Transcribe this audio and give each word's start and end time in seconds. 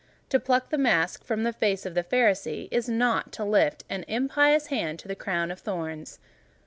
To 0.29 0.39
pluck 0.39 0.71
the 0.71 0.79
mask 0.79 1.23
from 1.23 1.43
the 1.43 1.53
face 1.53 1.85
of 1.85 1.93
the 1.93 2.03
Pharisee, 2.03 2.67
is 2.71 2.89
not 2.89 3.31
to 3.33 3.45
lift 3.45 3.83
an 3.87 4.03
impious 4.07 4.65
hand 4.73 4.97
to 4.97 5.07
the 5.07 5.13
Crown 5.13 5.51
of 5.51 5.59
Thorns. 5.59 6.17